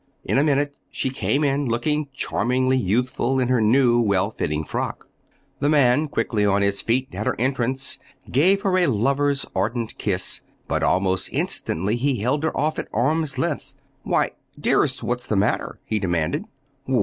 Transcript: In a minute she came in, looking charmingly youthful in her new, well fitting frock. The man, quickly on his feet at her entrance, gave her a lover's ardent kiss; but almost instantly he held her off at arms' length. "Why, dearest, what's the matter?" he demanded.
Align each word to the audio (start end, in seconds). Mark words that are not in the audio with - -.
In 0.25 0.39
a 0.39 0.43
minute 0.43 0.75
she 0.89 1.11
came 1.11 1.43
in, 1.43 1.67
looking 1.67 2.07
charmingly 2.11 2.75
youthful 2.75 3.39
in 3.39 3.49
her 3.49 3.61
new, 3.61 4.01
well 4.01 4.31
fitting 4.31 4.63
frock. 4.63 5.07
The 5.59 5.69
man, 5.69 6.07
quickly 6.07 6.43
on 6.43 6.63
his 6.63 6.81
feet 6.81 7.13
at 7.13 7.27
her 7.27 7.35
entrance, 7.39 7.99
gave 8.31 8.63
her 8.63 8.79
a 8.79 8.87
lover's 8.87 9.45
ardent 9.55 9.99
kiss; 9.99 10.41
but 10.67 10.81
almost 10.81 11.29
instantly 11.31 11.97
he 11.97 12.15
held 12.15 12.43
her 12.43 12.57
off 12.57 12.79
at 12.79 12.87
arms' 12.91 13.37
length. 13.37 13.75
"Why, 14.01 14.31
dearest, 14.59 15.03
what's 15.03 15.27
the 15.27 15.35
matter?" 15.35 15.77
he 15.85 15.99
demanded. 15.99 16.45